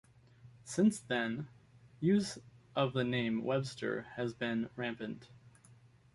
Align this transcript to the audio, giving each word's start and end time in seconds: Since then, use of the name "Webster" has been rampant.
Since 0.63 0.99
then, 0.99 1.47
use 1.99 2.39
of 2.75 2.93
the 2.93 3.03
name 3.03 3.43
"Webster" 3.43 4.07
has 4.15 4.33
been 4.33 4.71
rampant. 4.75 5.29